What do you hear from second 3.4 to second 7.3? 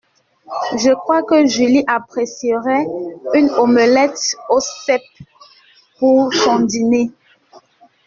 omelette aux cèpes pour son dîner.